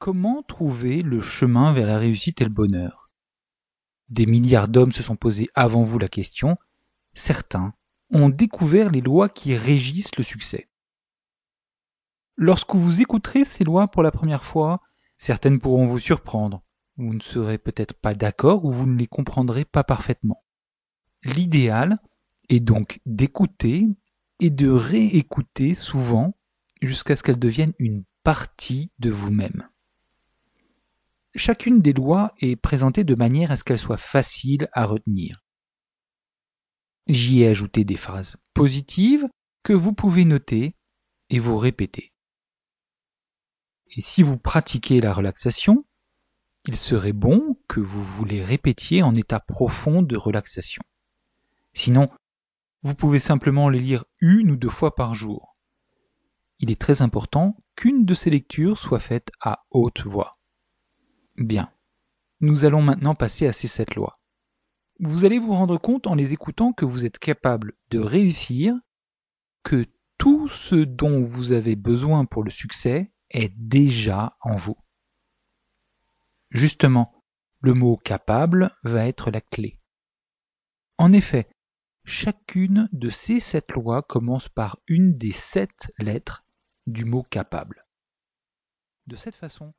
Comment 0.00 0.42
trouver 0.42 1.02
le 1.02 1.20
chemin 1.20 1.74
vers 1.74 1.86
la 1.86 1.98
réussite 1.98 2.40
et 2.40 2.44
le 2.44 2.50
bonheur? 2.50 3.10
Des 4.08 4.24
milliards 4.24 4.66
d'hommes 4.66 4.92
se 4.92 5.02
sont 5.02 5.14
posés 5.14 5.50
avant 5.54 5.82
vous 5.82 5.98
la 5.98 6.08
question. 6.08 6.56
Certains 7.12 7.74
ont 8.10 8.30
découvert 8.30 8.90
les 8.90 9.02
lois 9.02 9.28
qui 9.28 9.54
régissent 9.54 10.16
le 10.16 10.24
succès. 10.24 10.70
Lorsque 12.36 12.74
vous 12.74 13.02
écouterez 13.02 13.44
ces 13.44 13.62
lois 13.62 13.88
pour 13.88 14.02
la 14.02 14.10
première 14.10 14.42
fois, 14.42 14.80
certaines 15.18 15.60
pourront 15.60 15.84
vous 15.84 15.98
surprendre. 15.98 16.62
Vous 16.96 17.12
ne 17.12 17.20
serez 17.20 17.58
peut-être 17.58 17.92
pas 17.92 18.14
d'accord 18.14 18.64
ou 18.64 18.72
vous 18.72 18.86
ne 18.86 18.96
les 18.96 19.06
comprendrez 19.06 19.66
pas 19.66 19.84
parfaitement. 19.84 20.42
L'idéal 21.24 21.98
est 22.48 22.60
donc 22.60 23.00
d'écouter 23.04 23.86
et 24.38 24.48
de 24.48 24.70
réécouter 24.70 25.74
souvent 25.74 26.38
jusqu'à 26.80 27.16
ce 27.16 27.22
qu'elles 27.22 27.38
deviennent 27.38 27.74
une 27.78 28.04
partie 28.22 28.90
de 28.98 29.10
vous-même. 29.10 29.68
Chacune 31.42 31.80
des 31.80 31.94
lois 31.94 32.34
est 32.40 32.54
présentée 32.54 33.02
de 33.02 33.14
manière 33.14 33.50
à 33.50 33.56
ce 33.56 33.64
qu'elle 33.64 33.78
soit 33.78 33.96
facile 33.96 34.68
à 34.74 34.84
retenir. 34.84 35.42
J'y 37.06 37.40
ai 37.40 37.48
ajouté 37.48 37.82
des 37.82 37.96
phrases 37.96 38.36
positives 38.52 39.24
que 39.62 39.72
vous 39.72 39.94
pouvez 39.94 40.26
noter 40.26 40.76
et 41.30 41.38
vous 41.38 41.56
répéter. 41.56 42.12
Et 43.96 44.02
si 44.02 44.22
vous 44.22 44.36
pratiquez 44.36 45.00
la 45.00 45.14
relaxation, 45.14 45.86
il 46.66 46.76
serait 46.76 47.14
bon 47.14 47.56
que 47.68 47.80
vous 47.80 48.02
vous 48.04 48.26
les 48.26 48.44
répétiez 48.44 49.02
en 49.02 49.14
état 49.14 49.40
profond 49.40 50.02
de 50.02 50.18
relaxation. 50.18 50.82
Sinon, 51.72 52.10
vous 52.82 52.94
pouvez 52.94 53.18
simplement 53.18 53.70
les 53.70 53.80
lire 53.80 54.04
une 54.18 54.50
ou 54.50 54.56
deux 54.56 54.68
fois 54.68 54.94
par 54.94 55.14
jour. 55.14 55.56
Il 56.58 56.70
est 56.70 56.78
très 56.78 57.00
important 57.00 57.56
qu'une 57.76 58.04
de 58.04 58.12
ces 58.12 58.28
lectures 58.28 58.76
soit 58.76 59.00
faite 59.00 59.30
à 59.40 59.64
haute 59.70 60.02
voix. 60.02 60.32
Bien. 61.40 61.72
Nous 62.40 62.66
allons 62.66 62.82
maintenant 62.82 63.14
passer 63.14 63.46
à 63.46 63.54
ces 63.54 63.66
sept 63.66 63.94
lois. 63.94 64.20
Vous 64.98 65.24
allez 65.24 65.38
vous 65.38 65.54
rendre 65.54 65.78
compte 65.78 66.06
en 66.06 66.14
les 66.14 66.34
écoutant 66.34 66.74
que 66.74 66.84
vous 66.84 67.06
êtes 67.06 67.18
capable 67.18 67.72
de 67.88 67.98
réussir, 67.98 68.74
que 69.62 69.86
tout 70.18 70.48
ce 70.48 70.74
dont 70.74 71.24
vous 71.24 71.52
avez 71.52 71.76
besoin 71.76 72.26
pour 72.26 72.42
le 72.44 72.50
succès 72.50 73.10
est 73.30 73.54
déjà 73.56 74.36
en 74.42 74.56
vous. 74.56 74.76
Justement, 76.50 77.24
le 77.60 77.72
mot 77.72 77.96
capable 77.96 78.76
va 78.82 79.06
être 79.06 79.30
la 79.30 79.40
clé. 79.40 79.78
En 80.98 81.10
effet, 81.10 81.48
chacune 82.04 82.90
de 82.92 83.08
ces 83.08 83.40
sept 83.40 83.72
lois 83.72 84.02
commence 84.02 84.50
par 84.50 84.78
une 84.86 85.16
des 85.16 85.32
sept 85.32 85.90
lettres 85.98 86.44
du 86.86 87.06
mot 87.06 87.22
capable. 87.22 87.86
De 89.06 89.16
cette 89.16 89.36
façon, 89.36 89.72